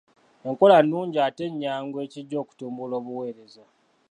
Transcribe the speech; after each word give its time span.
Enkola 0.47 0.77
nnungi 0.81 1.17
ate 1.27 1.45
nnyangu 1.51 1.97
ekijja 2.05 2.37
okutumbula 2.43 2.93
obuweereza. 3.01 3.63